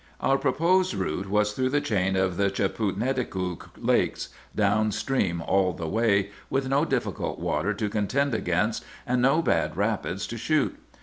[0.19, 5.87] "Our proposed route was through the chain of the Chiputneticook Lakes, down stream all the
[5.87, 10.75] way, with no difficult water to contend against, and no bad rapids to shoot.